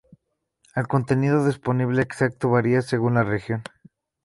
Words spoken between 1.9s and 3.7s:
exacto varía según la región.